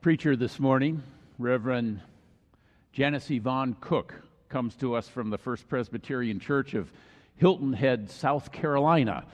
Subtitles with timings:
[0.00, 1.02] preacher this morning,
[1.38, 2.00] Reverend
[2.90, 4.14] Janice Yvonne Cook,
[4.48, 6.90] comes to us from the First Presbyterian Church of
[7.36, 9.24] Hilton Head, South Carolina.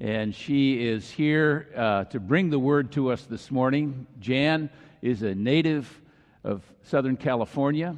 [0.00, 4.06] And she is here uh, to bring the word to us this morning.
[4.18, 4.70] Jan
[5.02, 6.00] is a native
[6.42, 7.94] of Southern California,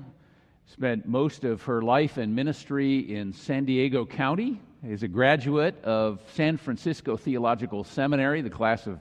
[0.66, 6.20] spent most of her life and ministry in San Diego County, is a graduate of
[6.34, 8.98] San Francisco Theological Seminary, the class of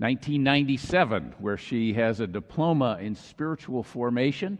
[0.00, 4.56] 1997, where she has a diploma in spiritual formation.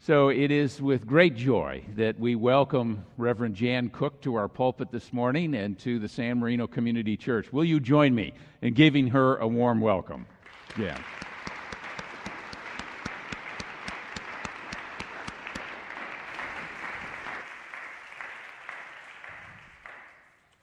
[0.00, 4.90] So it is with great joy that we welcome Reverend Jan Cook to our pulpit
[4.90, 7.50] this morning and to the San Marino Community Church.
[7.54, 10.26] Will you join me in giving her a warm welcome?
[10.76, 11.02] Jan.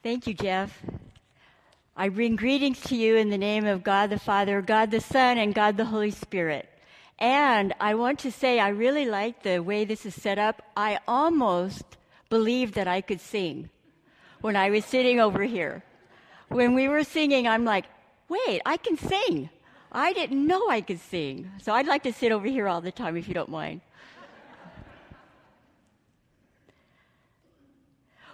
[0.04, 0.84] Thank you, Jeff.
[2.00, 5.40] I bring greetings to you in the name of God the Father, God the Son,
[5.40, 6.70] and God the Holy Spirit.
[7.18, 10.62] And I want to say I really like the way this is set up.
[10.78, 11.98] I almost
[12.30, 13.72] believed that I could sing
[14.42, 15.84] when I was sitting over here.
[16.50, 17.86] When we were singing, I'm like,
[18.30, 19.50] wait, I can sing.
[19.92, 21.50] I didn't know I could sing.
[21.64, 23.81] So I'd like to sit over here all the time if you don't mind.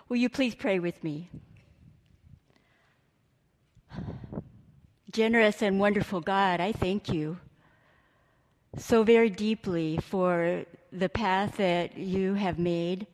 [0.09, 1.29] Will you please pray with me?
[5.11, 7.37] Generous and wonderful God, I thank you
[8.77, 13.07] so very deeply for the path that you have made,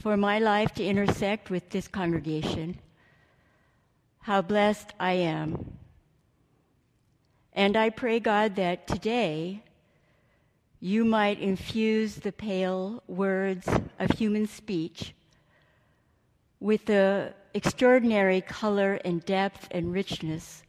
[0.00, 2.78] for my life to intersect with this congregation.
[4.20, 5.72] How blessed I am.
[7.52, 9.62] And I pray, God, that today
[10.80, 13.68] you might infuse the pale words
[13.98, 15.14] of human speech
[16.60, 20.62] with the extraordinary color and depth and richness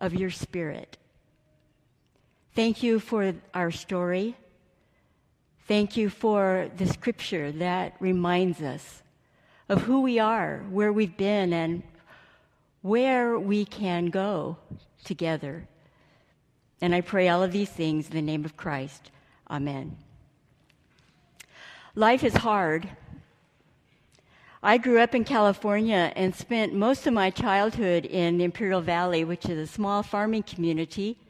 [0.00, 0.96] of your spirit.
[2.56, 4.34] Thank you for our story.
[5.68, 9.02] Thank you for the scripture that reminds us
[9.68, 11.84] of who we are, where we've been, and
[12.82, 14.56] where we can go
[15.04, 15.68] together.
[16.80, 19.12] And I pray all of these things in the name of Christ.
[19.48, 19.96] Amen.
[21.94, 22.88] Life is hard.
[24.66, 29.46] I grew up in California and spent most of my childhood in Imperial Valley, which
[29.48, 31.20] is a small farming community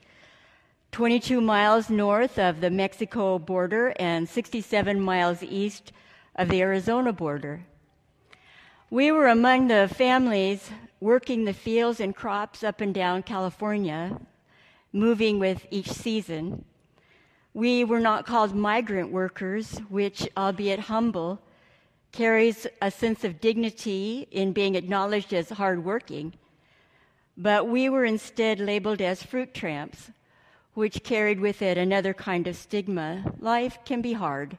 [0.93, 5.93] 22 miles north of the Mexico border and 67 miles east
[6.37, 7.67] of the Arizona border.
[8.89, 14.19] We were among the families working the fields and crops up and down California,
[14.95, 16.65] moving with each season.
[17.53, 21.43] We were not called migrant workers, which, albeit humble,
[22.17, 26.33] carries a sense of dignity in being acknowledged as hardworking,
[27.37, 30.11] but we were instead labeled as fruit tramps,
[30.73, 33.23] which carried with it another kind of stigma.
[33.39, 34.57] Life can be hard.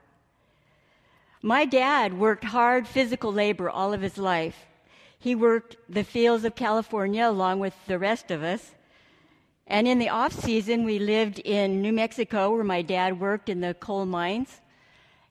[1.41, 4.67] My dad worked hard physical labor all of his life.
[5.17, 8.75] He worked the fields of California along with the rest of us.
[9.65, 13.61] And in the off season, we lived in New Mexico, where my dad worked in
[13.61, 14.61] the coal mines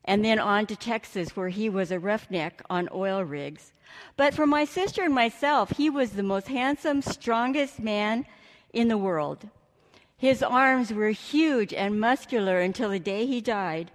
[0.06, 3.72] and then on to Texas, where he was a roughneck on oil rigs.
[4.16, 8.26] But for my sister and myself, he was the most handsome, strongest man
[8.72, 9.48] in the world.
[10.16, 13.90] His arms were huge and muscular until the day he died.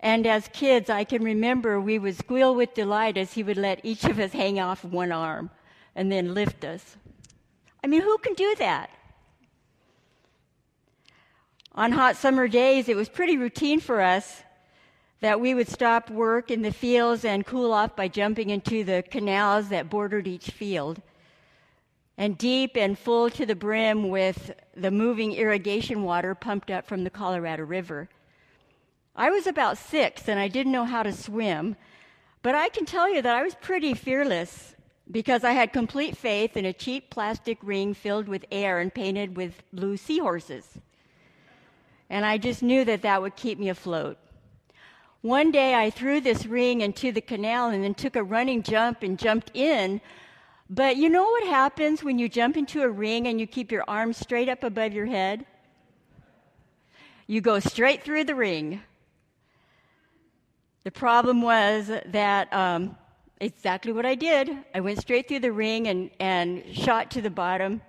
[0.00, 3.84] And as kids, I can remember we would squeal with delight as he would let
[3.84, 5.50] each of us hang off one arm
[5.94, 6.96] and then lift us.
[7.82, 8.90] I mean, who can do that?
[11.74, 14.42] On hot summer days, it was pretty routine for us
[15.20, 19.02] that we would stop work in the fields and cool off by jumping into the
[19.10, 21.00] canals that bordered each field.
[22.18, 27.04] And deep and full to the brim with the moving irrigation water pumped up from
[27.04, 28.08] the Colorado River.
[29.14, 31.76] I was about six and I didn't know how to swim,
[32.42, 34.74] but I can tell you that I was pretty fearless
[35.10, 39.36] because I had complete faith in a cheap plastic ring filled with air and painted
[39.36, 40.66] with blue seahorses.
[42.10, 44.18] And I just knew that that would keep me afloat.
[45.26, 49.02] One day I threw this ring into the canal and then took a running jump
[49.02, 50.00] and jumped in.
[50.70, 53.82] But you know what happens when you jump into a ring and you keep your
[53.88, 55.44] arms straight up above your head?
[57.26, 58.82] You go straight through the ring.
[60.84, 62.96] The problem was that um,
[63.40, 64.56] exactly what I did.
[64.76, 67.82] I went straight through the ring and, and shot to the bottom.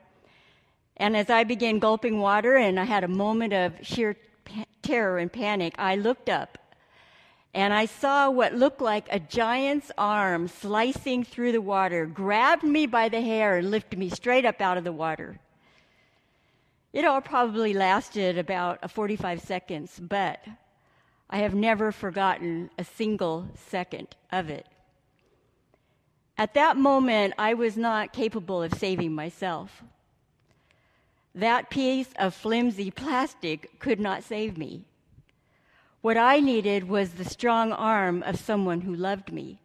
[0.99, 5.19] And as I began gulping water and I had a moment of sheer pa- terror
[5.19, 6.57] and panic, I looked up
[7.57, 12.85] and I saw what looked like a giant's arm slicing through the water, grabbed me
[12.85, 15.39] by the hair, and lifted me straight up out of the water.
[16.93, 20.39] It all probably lasted about uh, 45 seconds, but
[21.31, 24.67] I have never forgotten a single second of it.
[26.37, 29.81] At that moment, I was not capable of saving myself.
[31.33, 34.85] That piece of flimsy plastic could not save me.
[36.01, 39.59] What I needed was the strong arm of someone who loved me,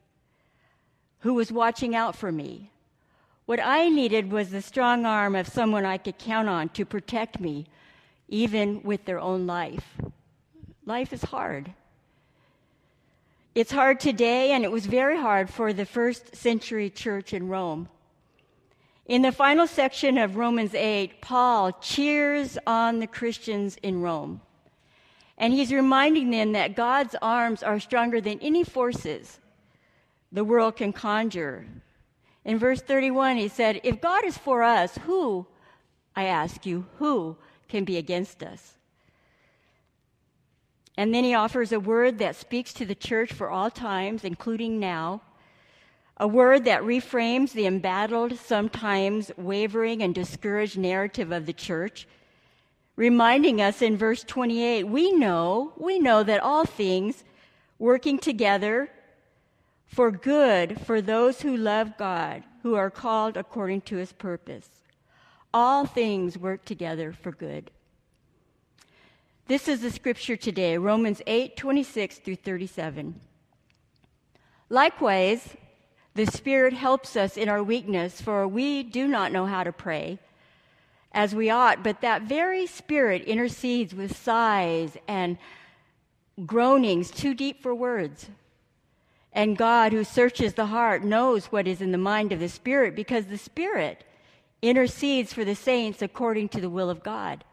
[1.21, 2.71] who was watching out for me.
[3.45, 7.39] What I needed was the strong arm of someone I could count on to protect
[7.39, 7.67] me,
[8.29, 9.97] even with their own life.
[10.87, 11.73] Life is hard.
[13.55, 17.89] It's hard today, and it was very hard for the first century church in Rome.
[19.05, 24.41] In the final section of Romans 8, Paul cheers on the Christians in Rome.
[25.39, 29.39] And he's reminding them that God's arms are stronger than any forces
[30.31, 31.67] the world can conjure.
[32.45, 35.47] In verse 31, he said, If God is for us, who,
[36.17, 37.37] I ask you, who
[37.69, 38.75] can be against us?
[40.97, 44.79] And then he offers a word that speaks to the church for all times, including
[44.79, 45.23] now.
[46.19, 52.07] A word that reframes the embattled, sometimes wavering and discouraged narrative of the church,
[53.03, 57.25] reminding us in verse 28 we know, we know that all things
[57.81, 58.89] working together
[59.87, 64.69] for good for those who love God, who are called according to his purpose.
[65.53, 67.73] All things work together for good.
[69.49, 73.21] This is the scripture today, Romans 8 26 through 37.
[74.69, 75.57] Likewise,
[76.15, 80.21] the Spirit helps us in our weakness, for we do not know how to pray
[81.13, 85.39] as we ought, but that very Spirit intercedes with sighs and
[86.47, 88.29] groanings too deep for words.
[89.33, 92.95] And God, who searches the heart, knows what is in the mind of the Spirit,
[92.95, 94.05] because the Spirit
[94.61, 97.45] intercedes for the saints according to the will of God.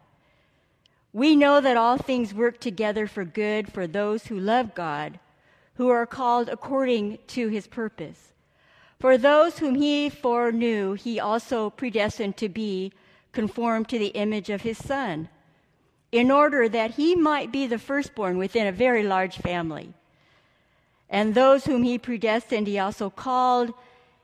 [1.12, 5.18] We know that all things work together for good for those who love God,
[5.74, 8.32] who are called according to his purpose.
[9.00, 12.92] For those whom he foreknew, he also predestined to be
[13.32, 15.28] conformed to the image of his Son,
[16.12, 19.94] in order that he might be the firstborn within a very large family.
[21.08, 23.72] And those whom he predestined, he also called,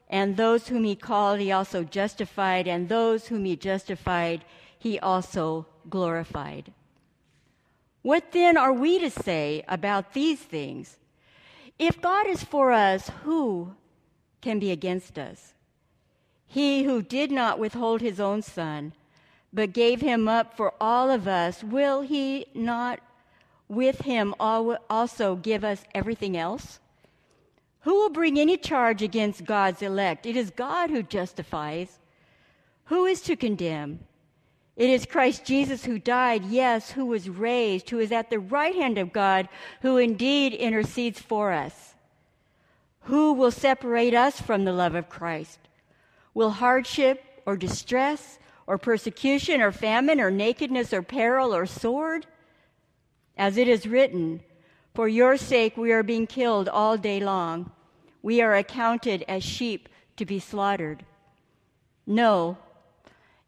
[0.08, 4.44] and those whom he called, he also justified, and those whom he justified,
[4.78, 6.72] he also glorified.
[8.02, 10.96] What then are we to say about these things?
[11.78, 13.74] If God is for us, who
[14.40, 15.54] can be against us?
[16.46, 18.92] He who did not withhold his own son,
[19.52, 23.00] but gave him up for all of us, will he not
[23.68, 26.78] with him also give us everything else?
[27.80, 30.26] Who will bring any charge against God's elect?
[30.26, 31.98] It is God who justifies.
[32.86, 34.00] Who is to condemn?
[34.76, 38.74] It is Christ Jesus who died, yes, who was raised, who is at the right
[38.74, 39.48] hand of God,
[39.82, 41.94] who indeed intercedes for us.
[43.02, 45.60] Who will separate us from the love of Christ?
[46.36, 52.26] Will hardship or distress or persecution or famine or nakedness or peril or sword?
[53.38, 54.42] As it is written,
[54.92, 57.72] For your sake we are being killed all day long.
[58.20, 59.88] We are accounted as sheep
[60.18, 61.06] to be slaughtered.
[62.06, 62.58] No,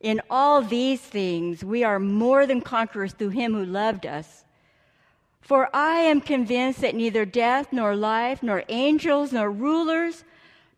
[0.01, 4.47] in all these things, we are more than conquerors through him who loved us.
[5.43, 10.25] For I am convinced that neither death, nor life, nor angels, nor rulers,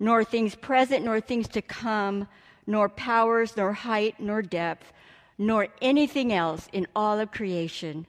[0.00, 2.26] nor things present, nor things to come,
[2.66, 4.92] nor powers, nor height, nor depth,
[5.38, 8.07] nor anything else in all of creation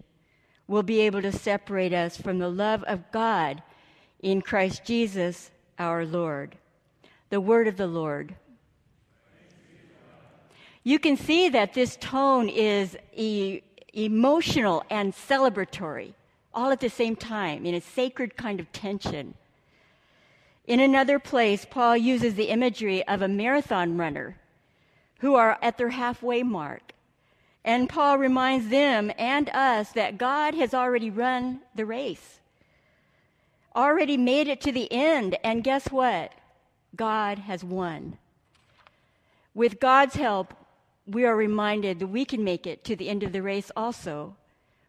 [0.67, 3.61] will be able to separate us from the love of God
[4.21, 6.57] in Christ Jesus our Lord.
[7.29, 8.35] The word of the Lord.
[10.83, 13.61] You can see that this tone is e-
[13.93, 16.13] emotional and celebratory,
[16.53, 19.35] all at the same time, in a sacred kind of tension.
[20.71, 24.37] In another place, Paul uses the imagery of a marathon runner
[25.19, 26.93] who are at their halfway mark.
[27.65, 32.39] And Paul reminds them and us that God has already run the race,
[33.75, 35.37] already made it to the end.
[35.43, 36.31] And guess what?
[36.95, 38.17] God has won.
[39.53, 40.53] With God's help,
[41.05, 44.37] we are reminded that we can make it to the end of the race also.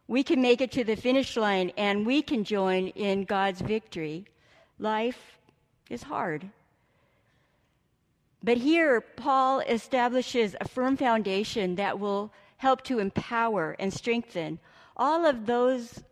[0.06, 4.26] We can make it to the finish line and we can join in God's victory.
[4.78, 5.40] Life
[5.92, 6.50] is hard.
[8.42, 14.58] But here, Paul establishes a firm foundation that will help to empower and strengthen
[14.96, 16.02] all of those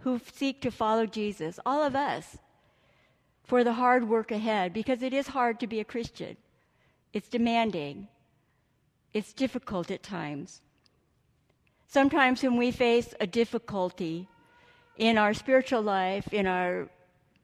[0.00, 2.38] who seek to follow Jesus, all of us,
[3.44, 6.36] for the hard work ahead, because it is hard to be a Christian.
[7.12, 8.08] It's demanding,
[9.14, 10.60] it's difficult at times.
[11.86, 14.28] Sometimes when we face a difficulty
[14.98, 16.88] in our spiritual life, in our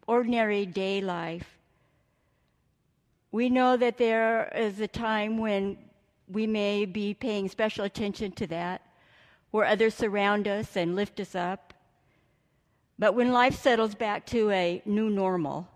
[0.06, 1.53] ordinary day life,
[3.34, 5.76] we know that there is a time when
[6.28, 8.80] we may be paying special attention to that,
[9.50, 11.74] where others surround us and lift us up.
[12.96, 15.66] But when life settles back to a new normal,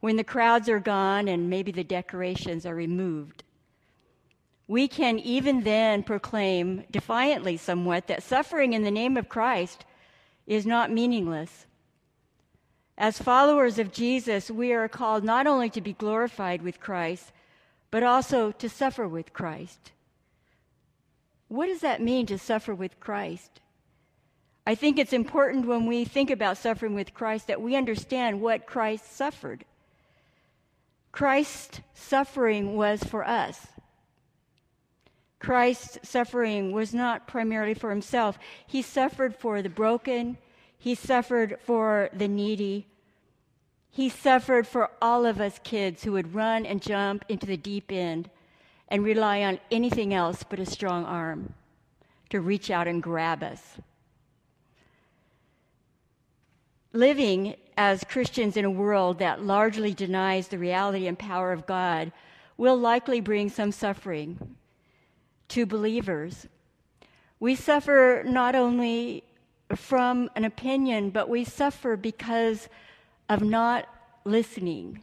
[0.00, 3.44] when the crowds are gone and maybe the decorations are removed,
[4.66, 9.84] we can even then proclaim defiantly somewhat that suffering in the name of Christ
[10.48, 11.65] is not meaningless.
[12.98, 17.32] As followers of Jesus, we are called not only to be glorified with Christ,
[17.90, 19.92] but also to suffer with Christ.
[21.48, 23.60] What does that mean to suffer with Christ?
[24.66, 28.66] I think it's important when we think about suffering with Christ that we understand what
[28.66, 29.64] Christ suffered.
[31.12, 33.68] Christ's suffering was for us.
[35.38, 38.38] Christ's suffering was not primarily for himself.
[38.66, 40.38] He suffered for the broken,
[40.78, 42.86] he suffered for the needy.
[43.90, 47.90] He suffered for all of us kids who would run and jump into the deep
[47.90, 48.30] end
[48.88, 51.54] and rely on anything else but a strong arm
[52.30, 53.78] to reach out and grab us.
[56.92, 62.12] Living as Christians in a world that largely denies the reality and power of God
[62.56, 64.56] will likely bring some suffering
[65.48, 66.46] to believers.
[67.38, 69.24] We suffer not only
[69.76, 72.68] from an opinion, but we suffer because
[73.28, 73.88] of not
[74.24, 75.02] listening,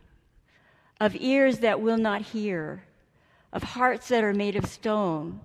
[1.00, 2.84] of ears that will not hear,
[3.51, 5.42] of hearts that are made of stone.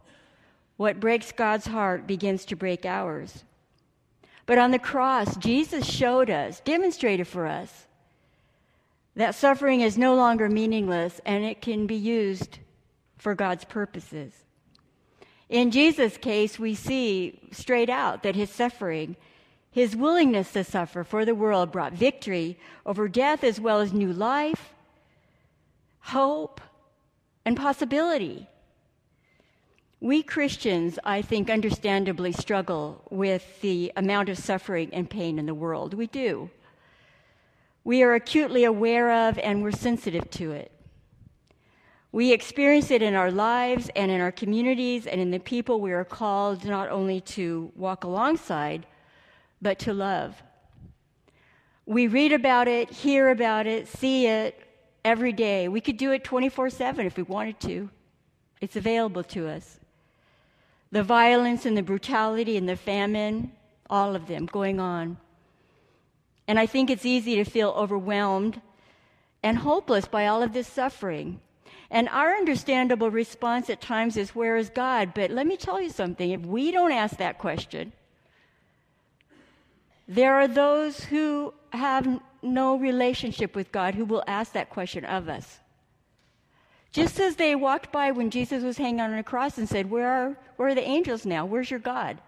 [0.76, 3.44] What breaks God's heart begins to break ours.
[4.46, 7.86] But on the cross, Jesus showed us, demonstrated for us,
[9.14, 12.60] that suffering is no longer meaningless and it can be used
[13.18, 14.32] for God's purposes.
[15.48, 19.16] In Jesus' case, we see straight out that his suffering,
[19.70, 24.12] his willingness to suffer for the world, brought victory over death as well as new
[24.12, 24.74] life,
[26.00, 26.60] hope,
[27.44, 28.46] and possibility.
[30.00, 35.54] We Christians, I think, understandably struggle with the amount of suffering and pain in the
[35.54, 35.94] world.
[35.94, 36.50] We do.
[37.84, 40.70] We are acutely aware of and we're sensitive to it.
[42.10, 45.92] We experience it in our lives and in our communities and in the people we
[45.92, 48.86] are called not only to walk alongside,
[49.60, 50.42] but to love.
[51.84, 54.60] We read about it, hear about it, see it
[55.04, 55.68] every day.
[55.68, 57.90] We could do it 24 7 if we wanted to.
[58.60, 59.78] It's available to us.
[60.90, 63.52] The violence and the brutality and the famine,
[63.90, 65.18] all of them going on.
[66.46, 68.60] And I think it's easy to feel overwhelmed
[69.42, 71.40] and hopeless by all of this suffering.
[71.90, 75.12] And our understandable response at times is, Where is God?
[75.14, 77.92] But let me tell you something if we don't ask that question,
[80.06, 85.28] there are those who have no relationship with God who will ask that question of
[85.28, 85.58] us.
[86.92, 90.08] Just as they walked by when Jesus was hanging on a cross and said, Where
[90.08, 91.44] are, where are the angels now?
[91.44, 92.18] Where's your God?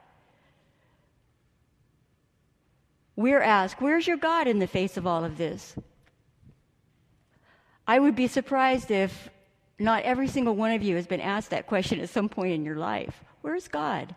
[3.16, 5.74] We're asked, Where's your God in the face of all of this?
[7.90, 9.28] I would be surprised if
[9.80, 12.64] not every single one of you has been asked that question at some point in
[12.64, 14.14] your life Where's God?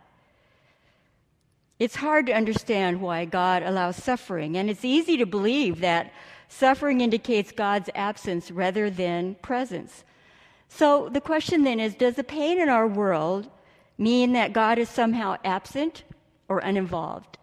[1.80, 6.13] It's hard to understand why God allows suffering, and it's easy to believe that
[6.48, 10.03] suffering indicates God's absence rather than presence.
[10.70, 13.50] So the question then is Does the pain in our world
[13.98, 16.03] mean that God is somehow absent
[16.48, 17.39] or uninvolved?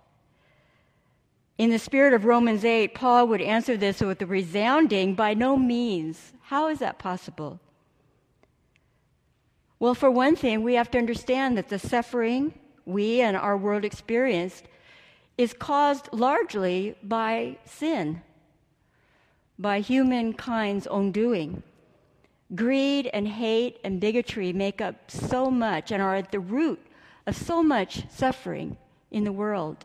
[1.60, 5.58] In the spirit of Romans 8, Paul would answer this with a resounding, by no
[5.58, 6.32] means.
[6.44, 7.60] How is that possible?
[9.78, 12.54] Well, for one thing, we have to understand that the suffering
[12.86, 14.64] we and our world experienced
[15.36, 18.22] is caused largely by sin,
[19.58, 21.62] by humankind's own doing.
[22.54, 26.80] Greed and hate and bigotry make up so much and are at the root
[27.26, 28.78] of so much suffering
[29.10, 29.84] in the world.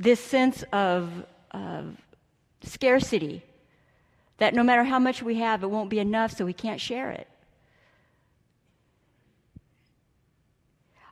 [0.00, 1.12] This sense of,
[1.52, 1.96] of
[2.62, 3.44] scarcity,
[4.38, 7.10] that no matter how much we have, it won't be enough, so we can't share
[7.10, 7.28] it.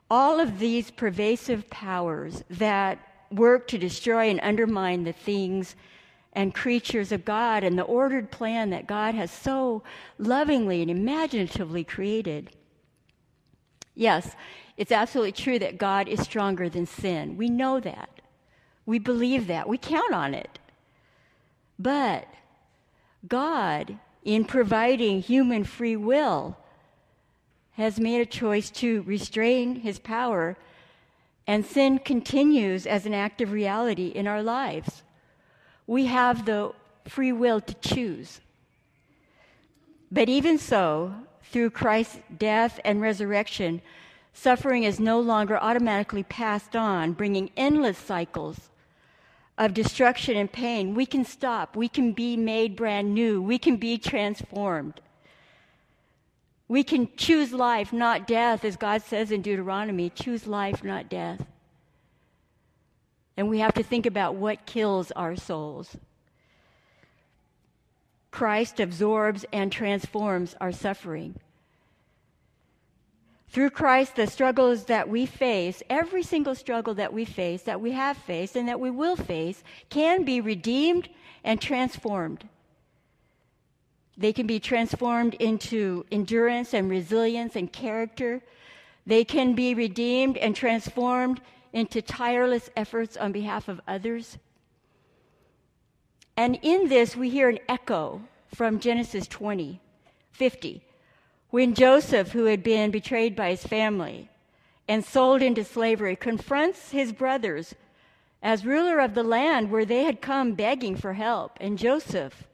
[0.09, 2.99] all of these pervasive powers that
[3.31, 5.75] work to destroy and undermine the things
[6.33, 9.83] and creatures of God and the ordered plan that God has so
[10.17, 12.49] lovingly and imaginatively created.
[13.93, 14.35] Yes,
[14.77, 17.37] it's absolutely true that God is stronger than sin.
[17.37, 18.18] We know that.
[18.85, 19.67] We believe that.
[19.67, 20.59] We count on it.
[21.77, 22.27] But
[23.27, 26.57] God, in providing human free will,
[27.73, 30.57] has made a choice to restrain his power,
[31.47, 35.03] and sin continues as an active reality in our lives.
[35.87, 36.73] We have the
[37.05, 38.41] free will to choose.
[40.11, 43.81] But even so, through Christ's death and resurrection,
[44.33, 48.68] suffering is no longer automatically passed on, bringing endless cycles
[49.59, 50.95] of destruction and pain.
[50.95, 51.75] We can stop.
[51.75, 53.41] We can be made brand new.
[53.41, 55.01] We can be transformed.
[56.69, 61.45] We can choose life, not death, as God says in Deuteronomy choose life, not death.
[63.35, 65.97] And we have to think about what kills our souls.
[68.31, 71.35] Christ absorbs and transforms our suffering.
[73.49, 77.91] Through Christ, the struggles that we face, every single struggle that we face, that we
[77.91, 81.09] have faced, and that we will face, can be redeemed
[81.43, 82.47] and transformed.
[84.15, 88.41] They can be transformed into endurance and resilience and character.
[89.07, 91.41] They can be redeemed and transformed
[91.73, 94.37] into tireless efforts on behalf of others.
[96.37, 98.21] And in this, we hear an echo
[98.53, 99.81] from Genesis 20,
[100.31, 100.83] 50
[101.49, 104.29] when Joseph, who had been betrayed by his family
[104.87, 107.75] and sold into slavery, confronts his brothers
[108.41, 111.57] as ruler of the land where they had come begging for help.
[111.59, 112.45] And Joseph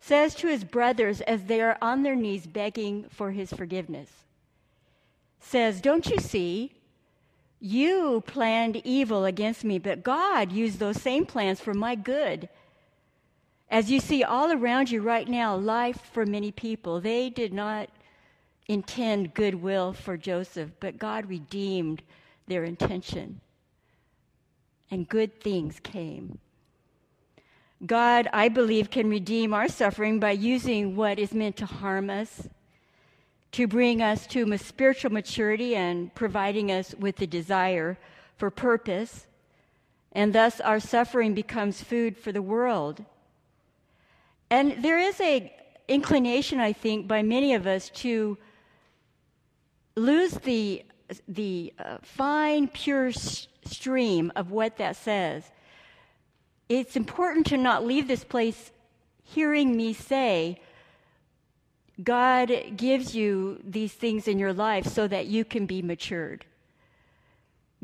[0.00, 4.10] says to his brothers as they are on their knees begging for his forgiveness,
[5.40, 6.72] says, Don't you see?
[7.60, 12.48] You planned evil against me, but God used those same plans for my good.
[13.70, 17.88] As you see all around you right now, life for many people, they did not
[18.68, 22.02] intend goodwill for Joseph, but God redeemed
[22.46, 23.40] their intention.
[24.90, 26.38] And good things came.
[27.84, 32.48] God, I believe, can redeem our suffering by using what is meant to harm us,
[33.52, 37.98] to bring us to spiritual maturity and providing us with the desire
[38.36, 39.26] for purpose.
[40.12, 43.04] And thus, our suffering becomes food for the world.
[44.50, 45.52] And there is a
[45.88, 48.38] inclination, I think, by many of us to
[49.96, 50.84] lose the,
[51.28, 55.50] the uh, fine, pure s- stream of what that says,
[56.68, 58.70] it's important to not leave this place
[59.22, 60.60] hearing me say,
[62.02, 66.44] God gives you these things in your life so that you can be matured.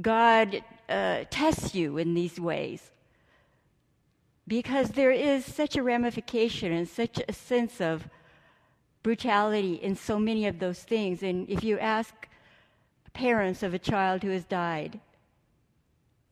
[0.01, 2.91] God uh, tests you in these ways.
[4.47, 8.09] Because there is such a ramification and such a sense of
[9.03, 11.23] brutality in so many of those things.
[11.23, 12.29] And if you ask
[13.13, 15.01] parents of a child who has died,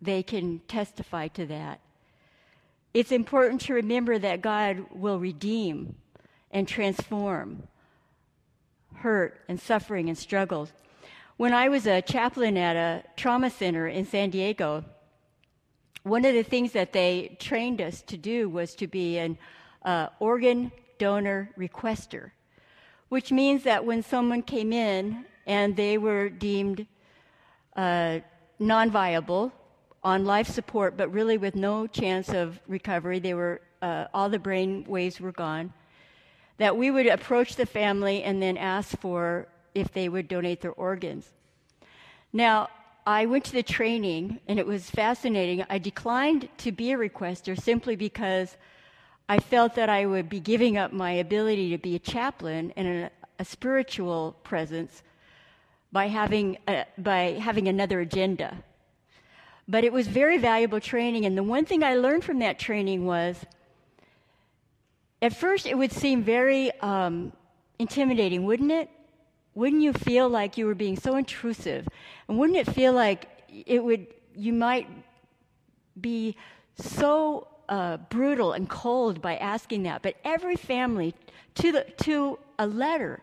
[0.01, 1.81] they can testify to that.
[2.95, 5.97] It's important to remember that God will redeem
[6.51, 7.65] and transform
[8.95, 10.73] hurt and suffering and struggles.
[11.37, 14.85] When I was a chaplain at a trauma center in San Diego,
[16.03, 19.37] one of the things that they trained us to do was to be an
[19.85, 22.31] uh, organ donor requester
[23.09, 26.87] which means that when someone came in and they were deemed
[27.77, 28.19] uh,
[28.59, 29.53] non viable
[30.03, 34.39] on life support, but really with no chance of recovery, they were, uh, all the
[34.39, 35.73] brain waves were gone,
[36.59, 40.73] that we would approach the family and then ask for if they would donate their
[40.73, 41.33] organs.
[42.33, 42.69] Now,
[43.07, 45.65] I went to the training and it was fascinating.
[45.71, 48.57] I declined to be a requester simply because
[49.29, 52.87] I felt that I would be giving up my ability to be a chaplain and
[52.87, 53.11] a,
[53.41, 55.03] a spiritual presence
[55.91, 58.57] by having, a, by having another agenda.
[59.67, 63.05] But it was very valuable training, and the one thing I learned from that training
[63.05, 63.45] was
[65.21, 67.33] at first it would seem very um,
[67.79, 68.89] intimidating, wouldn't it?
[69.55, 71.89] Wouldn't you feel like you were being so intrusive?
[72.29, 74.87] And wouldn't it feel like it would, you might
[76.01, 76.37] be
[76.79, 81.15] so uh, brutal and cold by asking that, but every family,
[81.57, 83.21] to, the, to a letter,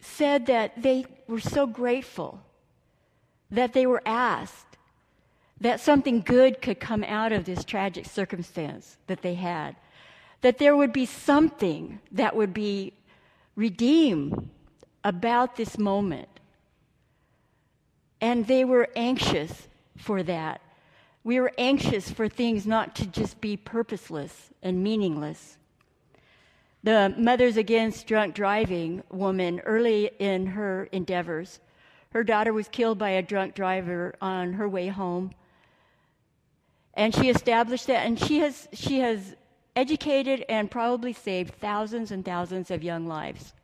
[0.00, 2.40] said that they were so grateful
[3.50, 4.66] that they were asked
[5.60, 9.76] that something good could come out of this tragic circumstance that they had,
[10.40, 12.92] that there would be something that would be
[13.54, 14.50] redeemed
[15.04, 16.28] about this moment.
[18.20, 20.60] And they were anxious for that.
[21.24, 25.56] We are anxious for things not to just be purposeless and meaningless.
[26.82, 31.60] The Mothers Against Drunk Driving woman, early in her endeavors,
[32.10, 35.30] her daughter was killed by a drunk driver on her way home.
[36.94, 39.36] And she established that, and she has, she has
[39.76, 43.54] educated and probably saved thousands and thousands of young lives.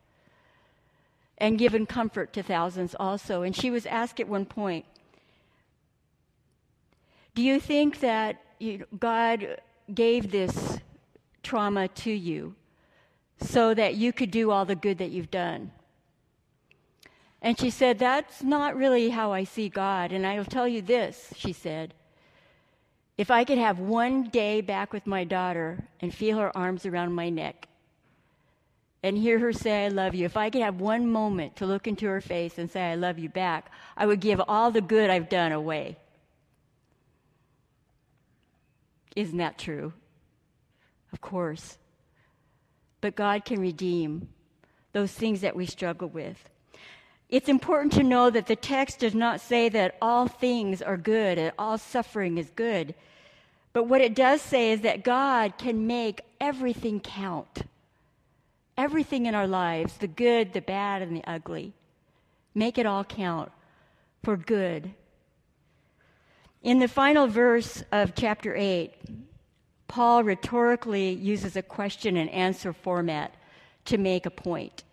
[1.39, 3.41] and given comfort to thousands also.
[3.43, 4.85] And she was asked at one point,
[7.35, 9.59] Do you think that you, God
[9.93, 10.79] gave this
[11.43, 12.55] trauma to you
[13.41, 15.71] so that you could do all the good that you've done?
[17.41, 20.11] And she said, That's not really how I see God.
[20.11, 21.93] And I'll tell you this, she said.
[23.17, 27.13] If I could have one day back with my daughter and feel her arms around
[27.13, 27.67] my neck
[29.03, 31.85] and hear her say, I love you, if I could have one moment to look
[31.85, 35.09] into her face and say, I love you back, I would give all the good
[35.09, 35.97] I've done away.
[39.19, 39.91] Isn't that true?
[41.11, 41.77] Of course.
[43.01, 44.29] But God can redeem
[44.93, 46.49] those things that we struggle with.
[47.27, 51.37] It's important to know that the text does not say that all things are good
[51.37, 52.95] and all suffering is good.
[53.73, 57.63] But what it does say is that God can make everything count.
[58.77, 61.73] Everything in our lives, the good, the bad, and the ugly.
[62.55, 63.51] Make it all count
[64.23, 64.93] for good.
[66.61, 68.91] In the final verse of chapter 8,
[69.87, 73.33] Paul rhetorically uses a question and answer format
[73.85, 74.83] to make a point.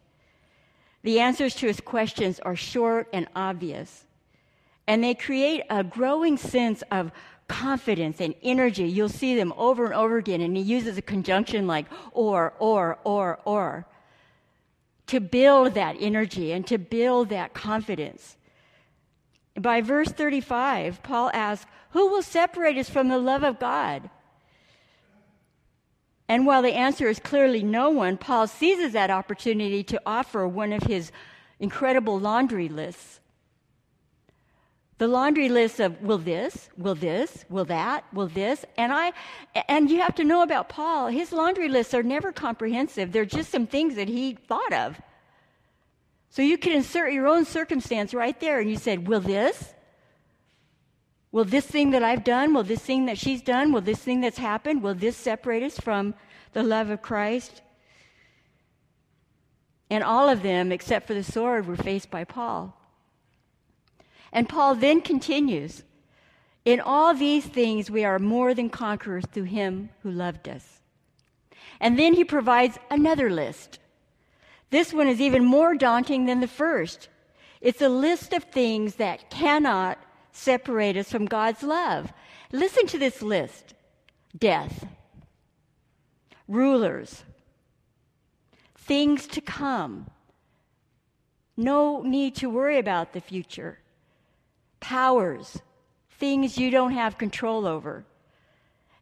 [1.03, 4.05] The answers to his questions are short and obvious,
[4.87, 7.11] and they create a growing sense of
[7.49, 8.85] confidence and energy.
[8.85, 12.99] You'll see them over and over again, and he uses a conjunction like or, or,
[13.03, 13.87] or, or
[15.09, 18.37] to build that energy and to build that confidence.
[19.59, 24.11] By verse 35, Paul asks, Who will separate us from the love of God?
[26.29, 30.73] And while the answer is clearly no one, Paul seizes that opportunity to offer one
[30.73, 31.13] of his
[31.61, 33.21] incredible laundry lists
[34.99, 38.65] the laundry list of will this, will this, will that, will this.
[38.79, 39.13] And I
[39.69, 43.13] and you have to know about Paul, his laundry lists are never comprehensive.
[43.13, 45.01] They're just some things that he thought of.
[46.37, 49.73] So you can insert your own circumstance right there and you said, "Will this?
[51.33, 54.21] Will this thing that I've done, will this thing that she's done, will this thing
[54.21, 56.15] that's happened, will this separate us from
[56.53, 57.63] the love of Christ?"
[59.89, 62.79] And all of them except for the sword were faced by Paul.
[64.31, 65.85] And Paul then continues
[66.67, 70.83] In all these things, we are more than conquerors through him who loved us.
[71.81, 73.79] And then he provides another list.
[74.71, 77.09] This one is even more daunting than the first.
[77.61, 79.99] It's a list of things that cannot
[80.33, 82.13] separate us from God's love.
[82.53, 83.75] Listen to this list.
[84.37, 84.87] Death,
[86.47, 87.25] rulers,
[88.77, 90.11] things to come,
[91.57, 93.79] no need to worry about the future,
[94.79, 95.59] powers,
[96.19, 98.05] things you don't have control over.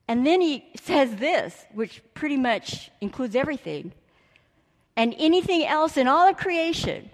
[0.07, 3.93] And then he says this, which pretty much includes everything,
[4.97, 7.09] and anything else in all of creation.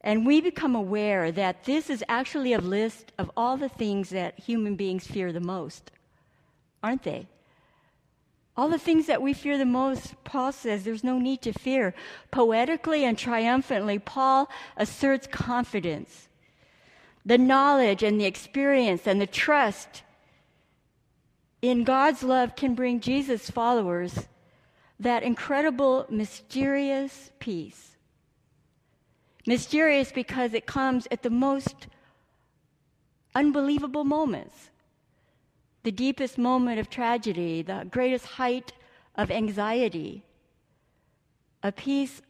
[0.00, 4.38] And we become aware that this is actually a list of all the things that
[4.38, 5.90] human beings fear the most,
[6.82, 7.26] aren't they?
[8.56, 11.94] All the things that we fear the most, Paul says there's no need to fear.
[12.30, 16.28] Poetically and triumphantly, Paul asserts confidence
[17.24, 20.02] the knowledge and the experience and the trust
[21.60, 24.26] in God's love can bring Jesus' followers
[25.00, 27.96] that incredible, mysterious peace.
[29.46, 31.86] Mysterious because it comes at the most
[33.34, 34.70] unbelievable moments.
[35.84, 38.72] The deepest moment of tragedy, the greatest height
[39.14, 40.24] of anxiety.
[41.62, 42.20] A peace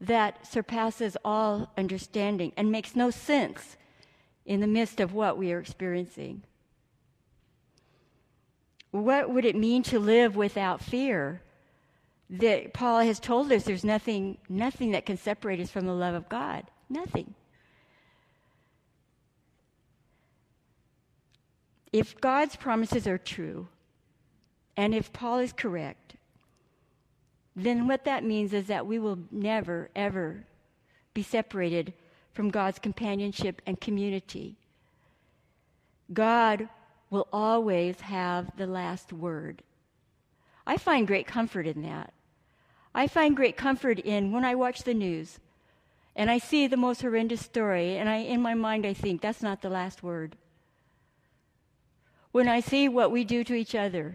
[0.00, 3.76] that surpasses all understanding and makes no sense
[4.44, 6.42] in the midst of what we are experiencing.
[8.90, 11.42] What would it mean to live without fear?
[12.28, 16.14] That Paul has told us there's nothing, nothing that can separate us from the love
[16.14, 16.64] of God.
[16.88, 17.34] Nothing.
[21.92, 23.68] If God's promises are true,
[24.76, 26.16] and if Paul is correct,
[27.54, 30.44] then what that means is that we will never, ever
[31.14, 31.94] be separated
[32.34, 34.56] from God's companionship and community.
[36.12, 36.68] God
[37.08, 39.62] will always have the last word.
[40.66, 42.12] I find great comfort in that.
[42.96, 45.38] I find great comfort in when I watch the news
[46.16, 49.42] and I see the most horrendous story, and I, in my mind, I think that's
[49.42, 50.34] not the last word.
[52.32, 54.14] When I see what we do to each other,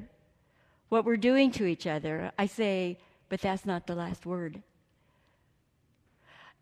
[0.90, 2.98] what we're doing to each other, I say,
[3.30, 4.64] but that's not the last word.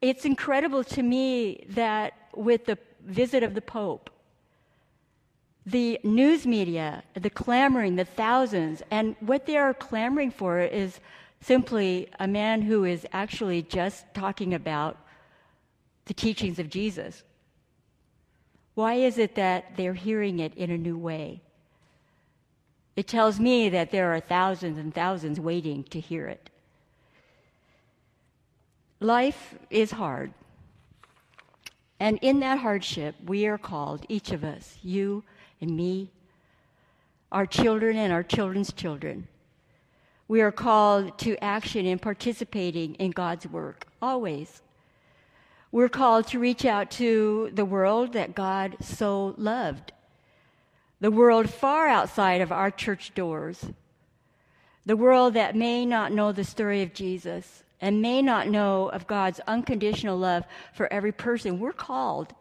[0.02, 4.10] It's incredible to me that with the visit of the Pope,
[5.66, 11.00] the news media, the clamoring, the thousands, and what they are clamoring for is
[11.42, 14.98] simply a man who is actually just talking about
[16.06, 17.24] the teachings of Jesus?
[18.76, 21.42] Why is it that they're hearing it in a new way?
[22.96, 26.50] It tells me that there are thousands and thousands waiting to hear it.
[29.00, 30.34] Life is hard.
[32.00, 35.24] And in that hardship, we are called, each of us, you
[35.62, 36.12] and me,
[37.32, 39.28] our children and our children's children.
[40.30, 44.62] We are called to action in participating in God's work, always.
[45.72, 49.92] We're called to reach out to the world that God so loved,
[51.00, 53.66] the world far outside of our church doors,
[54.86, 59.08] the world that may not know the story of Jesus and may not know of
[59.08, 61.60] God's unconditional love for every person.
[61.60, 62.36] We're called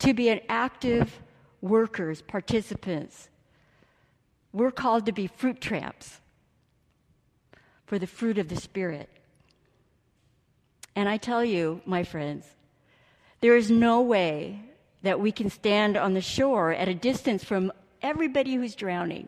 [0.00, 1.20] to be an active
[1.60, 3.28] workers, participants.
[4.52, 6.20] We're called to be fruit tramps
[7.90, 9.08] for the fruit of the Spirit.
[10.94, 12.46] And I tell you, my friends,
[13.40, 14.62] there is no way
[15.02, 19.26] that we can stand on the shore at a distance from everybody who's drowning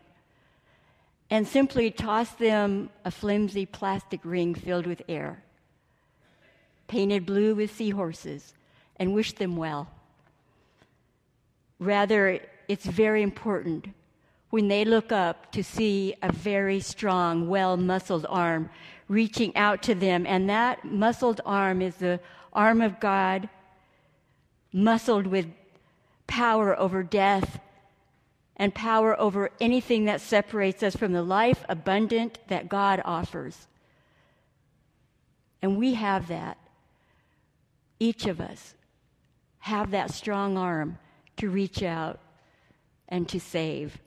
[1.29, 5.43] and simply toss them a flimsy plastic ring filled with air,
[6.87, 8.53] painted blue with seahorses,
[8.95, 9.89] and wish them well.
[11.79, 13.89] Rather, it's very important
[14.53, 18.69] when they look up to see a very strong, well muscled arm
[19.07, 20.27] reaching out to them.
[20.27, 22.19] And that muscled arm is the
[22.53, 23.49] arm of God,
[24.71, 25.47] muscled with
[26.27, 27.59] power over death
[28.55, 33.67] and power over anything that separates us from the life abundant that God offers.
[35.63, 36.59] And we have that.
[37.99, 38.75] Each of us
[39.61, 40.99] have that strong arm
[41.37, 42.19] to reach out
[43.09, 43.97] and to save.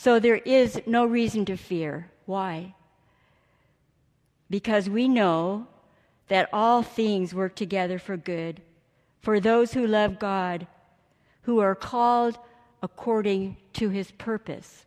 [0.00, 2.08] So there is no reason to fear.
[2.24, 2.76] Why?
[4.48, 5.66] Because we know
[6.28, 8.60] that all things work together for good
[9.20, 10.68] for those who love God,
[11.42, 12.38] who are called
[12.80, 14.86] according to his purpose.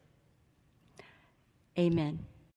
[1.78, 2.26] Amen.